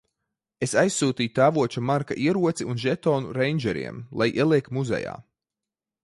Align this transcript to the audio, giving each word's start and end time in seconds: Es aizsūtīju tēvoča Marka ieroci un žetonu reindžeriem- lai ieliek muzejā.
Es 0.67 0.71
aizsūtīju 0.83 1.31
tēvoča 1.39 1.83
Marka 1.89 2.17
ieroci 2.23 2.67
un 2.73 2.81
žetonu 2.83 3.35
reindžeriem- 3.39 3.99
lai 4.23 4.29
ieliek 4.31 4.71
muzejā. 4.79 5.13